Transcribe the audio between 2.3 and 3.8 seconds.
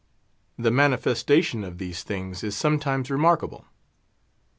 is sometimes remarkable.